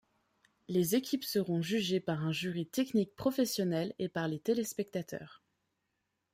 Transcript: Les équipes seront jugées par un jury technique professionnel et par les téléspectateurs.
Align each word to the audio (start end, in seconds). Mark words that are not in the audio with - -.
Les 0.67 0.95
équipes 0.95 1.23
seront 1.23 1.61
jugées 1.61 1.99
par 1.99 2.25
un 2.25 2.31
jury 2.31 2.65
technique 2.65 3.15
professionnel 3.15 3.93
et 3.99 4.09
par 4.09 4.27
les 4.27 4.39
téléspectateurs. 4.39 5.43